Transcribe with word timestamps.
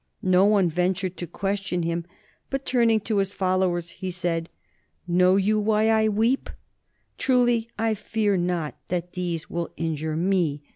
No 0.23 0.45
one 0.47 0.67
ventured 0.67 1.15
to 1.17 1.27
question 1.27 1.83
him: 1.83 2.05
but 2.49 2.65
turning 2.65 3.01
to 3.01 3.17
his 3.17 3.35
fol 3.35 3.59
lowers 3.59 3.91
he 3.91 4.09
said," 4.09 4.49
Know 5.07 5.35
ye 5.35 5.53
why 5.53 5.89
I 5.89 6.07
weep? 6.09 6.49
Truly 7.19 7.69
I 7.77 7.93
fear 7.93 8.35
not 8.35 8.75
that 8.87 9.13
these 9.13 9.47
will 9.47 9.69
injure 9.77 10.17
me. 10.17 10.63